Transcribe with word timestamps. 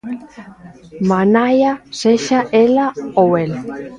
Manaia 1.09 1.71
sexa 2.01 2.39
ela 2.65 2.87
ou 3.21 3.29
el! 3.43 3.51